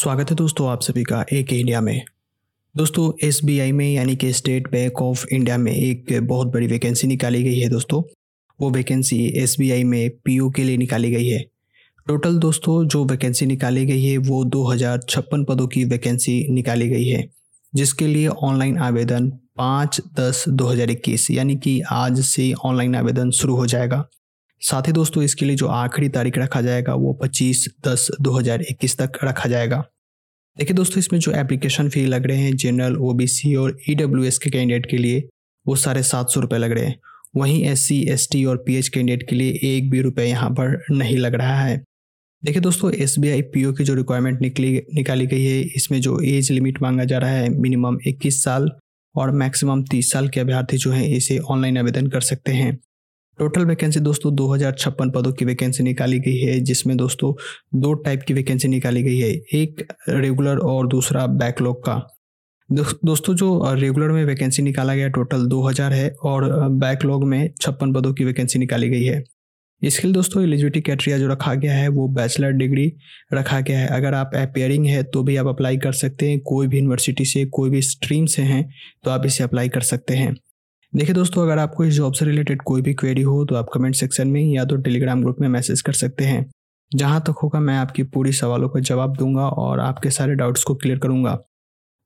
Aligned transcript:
स्वागत 0.00 0.30
है 0.30 0.34
दोस्तों 0.36 0.68
आप 0.68 0.82
सभी 0.82 1.02
का 1.04 1.24
एक 1.32 1.52
इंडिया 1.52 1.80
में। 1.80 2.02
दोस्तों 2.74 3.10
एसबीआई 3.26 3.72
में, 3.72 3.92
यानी 3.92 4.14
कि 4.16 4.32
स्टेट 4.32 4.70
बैंक 4.70 5.02
ऑफ़ 5.02 5.24
इंडिया 5.32 5.56
में 5.58 5.72
एक 5.72 6.12
बहुत 6.22 6.46
बड़ी 6.46 6.66
वैकेंसी 6.66 7.06
निकाली 7.06 7.42
गई 7.42 7.58
है 7.58 7.68
दोस्तों। 7.68 8.02
वो 8.60 8.70
वैकेंसी 8.70 9.18
एसबीआई 9.38 9.84
में 9.84 10.10
पीओ 10.24 10.48
के 10.50 10.64
लिए 10.64 10.76
निकाली 10.76 11.10
गई 11.10 11.26
है। 11.26 11.40
टोटल 12.06 12.38
दोस्तों, 12.38 12.84
जो 12.84 13.04
वैकेंसी 13.04 13.46
निकाली 13.46 13.84
गई 13.86 14.04
है, 14.04 14.16
वो 14.18 14.44
दो 14.44 14.64
हज़ार 14.64 15.00
छप्पन 15.08 15.44
पदों 15.44 15.66
की 15.66 15.84
वैकेंसी 15.84 16.46
निकाली 16.50 16.88
गई 16.88 17.04
है, 17.04 17.28
जिसके 17.72 18.06
लिए 18.06 18.28
ऑनलाइन 18.28 18.78
आवेदन 18.78 19.28
पाँच 19.58 20.00
दस 20.20 20.44
दो 20.48 20.66
हज़ार 20.66 20.90
इक्कीस, 20.90 21.30
यानी 21.30 21.56
कि 21.56 21.80
आज 21.92 22.20
से 22.20 22.52
ऑनलाइन 22.64 22.94
आवेदन 22.94 23.30
शुरू 23.32 23.56
हो 23.56 23.66
जाएगा। 23.66 24.04
साथ 24.60 24.82
ही 24.82 24.92
दोस्तों, 24.92 25.22
इसके 25.22 25.46
लिए 25.46 25.56
जो 25.56 25.66
आखिरी 25.66 26.08
तारीख 26.08 26.38
रखा 26.38 26.60
जाएगा, 26.60 26.94
वो 26.94 27.12
25 27.12 27.68
दस 27.86 28.08
2021 28.20 28.98
तक 28.98 29.18
रखा 29.24 29.48
जाएगा। 29.48 29.84
देखिए 30.56 30.74
दोस्तों, 30.74 30.98
इसमें 30.98 31.20
जो 31.20 31.32
एप्लीकेशन 31.32 31.88
फ़ी 31.88 32.04
लग 32.06 32.26
रहे 32.26 32.38
हैं 32.38 32.56
जनरल 32.56 32.96
ओबीसी 32.96 33.54
और 33.54 33.76
ईडब्ल्यूएस 33.90 34.38
e 34.38 34.42
के 34.42 34.50
कैंडिडेट 34.50 34.90
के 34.90 34.96
लिए, 34.96 35.28
वो 35.66 35.76
साढ़े 35.76 36.02
सात 36.02 36.30
सौ 36.30 36.40
रुपये 36.40 36.58
लग 36.58 36.72
रहे 36.72 36.86
हैं। 36.86 36.98
वहीं 37.36 37.62
एस 37.64 37.80
सी 37.80 38.02
एस 38.08 38.28
और 38.48 38.56
पी 38.56 38.74
एच 38.74 38.88
कैंडिडेट 38.88 39.28
के 39.28 39.36
लिए 39.36 39.76
एक 39.76 39.90
भी 39.90 40.00
रुपये 40.00 40.26
यहाँ 40.26 40.50
पर 40.50 40.82
नहीं 40.90 41.16
लग 41.16 41.34
रहा 41.34 41.60
है। 41.60 41.82
देखिए 42.42 42.62
दोस्तों 42.62 42.92
एस 42.92 43.18
बी 43.18 43.40
की 43.54 43.84
जो 43.84 43.94
रिक्वायरमेंट 43.94 44.40
निकली, 44.40 44.82
निकाली 44.94 45.26
गई 45.26 45.44
है, 45.44 45.60
इसमें 45.60 46.00
जो 46.00 46.20
एज 46.20 46.50
लिमिट 46.52 46.82
मांगा 46.82 47.04
जा 47.04 47.18
रहा 47.18 47.30
है 47.30 47.48
मिनिमम 47.48 47.98
इक्कीस 48.06 48.42
साल 48.44 48.70
और 49.14 49.30
मैक्सिमम 49.30 49.82
तीस 49.82 50.12
साल 50.12 50.28
के 50.28 50.40
अभ्यर्थी 50.40 50.76
जो 50.76 50.90
हैं, 50.90 51.08
इसे 51.08 51.38
ऑनलाइन 51.38 51.78
आवेदन 51.78 52.06
कर 52.06 52.20
सकते 52.20 52.52
हैं। 52.52 52.78
टोटल 53.40 53.64
वैकेंसी 53.64 54.00
दोस्तों 54.00 54.34
दो 54.36 54.46
हज़ार 54.46 54.72
छप्पन 54.72 55.10
पदों 55.10 55.30
की 55.32 55.44
वैकेंसी 55.44 55.82
निकाली 55.82 56.18
गई 56.20 56.38
है, 56.38 56.58
जिसमें 56.60 56.96
दोस्तों 56.96 57.32
दो 57.74 57.92
टाइप 57.96 58.22
की 58.22 58.34
वैकेंसी 58.34 58.68
निकाली 58.68 59.02
गई 59.02 59.18
है, 59.18 59.30
एक 59.54 59.86
रेगुलर 60.08 60.58
और 60.64 60.88
दूसरा 60.88 61.26
बैकलॉग 61.26 61.78
का। 61.84 61.94
दोस्तों 62.70 63.34
जो 63.34 63.74
रेगुलर 63.74 64.08
में 64.08 64.24
वैकेंसी 64.24 64.62
निकाला 64.62 64.94
गया 64.94 65.08
टोटल 65.10 65.46
2000 65.46 65.92
है 65.92 66.10
और 66.24 66.48
बैकलॉग 66.74 67.24
में 67.24 67.52
छप्पन 67.60 67.92
पदों 67.92 68.12
की 68.14 68.24
वैकेंसी 68.24 68.58
निकाली 68.58 68.88
गई 68.88 69.04
है। 69.04 69.22
इसके 69.82 70.06
लिए 70.06 70.14
दोस्तों 70.14 70.42
एलिजिबिलिटी 70.42 70.80
क्राइटेरिया 70.80 71.18
जो 71.18 71.28
रखा 71.28 71.54
गया 71.54 71.74
है, 71.74 71.88
वो 71.88 72.08
बैचलर 72.10 72.52
डिग्री 72.52 72.92
रखा 73.34 73.60
गया 73.60 73.78
है। 73.78 73.88
अगर 73.90 74.14
आप 74.14 74.36
अपेयरिंग 74.36 74.86
है 74.86 75.02
तो 75.04 75.22
भी 75.22 75.36
आप 75.36 75.46
अप्लाई 75.46 75.78
कर 75.78 75.92
सकते 75.94 76.30
हैं। 76.30 76.40
कोई 76.42 76.66
भी 76.66 76.76
यूनिवर्सिटी 76.76 77.24
से, 77.24 77.44
कोई 77.46 77.70
भी 77.70 77.82
स्ट्रीम 77.84 78.26
से 78.26 78.42
हैं 78.44 78.62
तो 79.04 79.10
आप 79.10 79.26
इसे 79.26 79.44
अप्लाई 79.44 79.68
कर 79.68 79.80
सकते 79.86 80.14
हैं। 80.14 80.34
देखिए 80.92 81.14
दोस्तों 81.14 81.42
अगर 81.42 81.58
आपको 81.58 81.84
इस 81.84 81.94
जॉब 81.94 82.12
से 82.12 82.24
रिलेटेड 82.24 82.62
कोई 82.62 82.82
भी 82.82 82.92
क्वेरी 82.94 83.22
हो 83.22 83.44
तो 83.44 83.54
आप 83.54 83.66
कमेंट 83.74 83.94
सेक्शन 83.94 84.28
में 84.28 84.40
या 84.44 84.64
तो 84.64 84.76
टेलीग्राम 84.76 85.20
ग्रुप 85.22 85.36
में 85.40 85.46
मैसेज 85.48 85.80
कर 85.80 85.92
सकते 85.92 86.24
हैं। 86.24 86.44
जहाँ 86.92 87.20
तक 87.20 87.34
होगा 87.42 87.60
मैं 87.60 87.76
आपकी 87.76 88.02
पूरी 88.04 88.32
सवालों 88.32 88.68
का 88.68 88.80
जवाब 88.80 89.16
दूँगा 89.16 89.46
और 89.48 89.80
आपके 89.80 90.10
सारे 90.10 90.34
डाउट्स 90.34 90.64
को 90.64 90.74
क्लियर 90.74 90.98
करूँगा। 90.98 91.38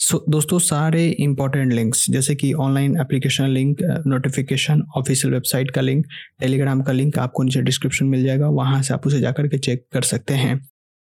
सो 0.00 0.16
so, 0.16 0.22
दोस्तों 0.28 0.58
सारे 0.58 1.06
इंपॉर्टेंट 1.10 1.72
लिंक्स 1.72 2.06
जैसे 2.10 2.34
कि 2.34 2.52
online 2.54 2.96
application 3.00 3.48
link 3.48 3.82
notification 4.06 4.82
official 4.96 5.34
website 5.34 5.70
का 5.70 5.80
लिंक 5.80 6.06
टेलीग्राम 6.40 6.82
का 6.82 6.92
लिंक 6.92 7.18
आपको 7.18 7.42
नीचे 7.42 7.62
डिस्क्रिप्शन 7.62 8.06
मिल 8.06 8.24
जाएगा। 8.24 8.48
वहाँ 8.50 8.82
से 8.82 8.94
आप 8.94 9.06
उसे 9.06 9.20
जाकर 9.20 9.48
के 9.48 9.58
चेक 9.58 9.86
कर 9.92 10.02
सकते 10.04 10.34
हैं। 10.34 10.60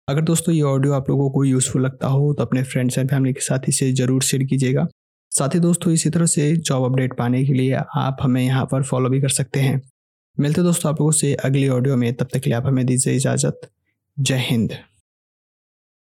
अगर 0.09 0.21
दोस्तों 0.23 0.55
ये 0.55 0.63
ऑडियो 0.69 0.93
आप 0.93 1.11
लोगों 1.11 1.31
को 1.31 1.45
यूज़फुल 1.45 1.83
लगता 1.83 2.09
हो 2.09 2.33
तो 2.35 2.43
अपने 2.43 2.63
फ्रेंड्स 2.65 2.98
एंड 2.98 3.11
फैमिली 3.11 3.33
के 3.33 3.41
साथ 3.43 3.69
इसे 3.69 3.93
ज़रूर 3.95 4.23
शेयर 4.23 4.45
कीजिएगा। 4.45 4.87
साथ 5.31 5.48
ही 5.55 5.61
दोस्तों, 5.61 5.92
इसी 5.92 6.11
तरह 6.11 6.27
से 6.27 6.56
जॉब 6.56 6.84
अपडेट 6.84 7.17
पाने 7.19 7.45
के 7.45 7.53
लिए 7.53 7.73
आप 7.97 8.17
हमें 8.20 8.42
यहाँ 8.42 8.64
पर 8.64 8.83
फॉलो 8.83 9.09
भी 9.09 9.20
कर 9.20 9.28
सकते 9.28 9.61
हैं। 9.61 9.83
मिलते 10.41 10.62
दोस्तों 10.62 10.92
आप 10.92 11.00
लोगों 11.00 11.12
से 11.12 11.34
अगली 11.34 11.69
ऑडियो 11.69 11.97
में, 11.97 12.14
तब 12.14 12.28
तक 12.33 12.41
के 12.41 12.50
लिए 12.50 12.56
आप 12.56 12.67
हमें 12.67 12.86
दीजिए 12.86 13.14
इजाज़त। 13.14 13.61
जय 14.20 14.39
हिंद। 14.39 14.73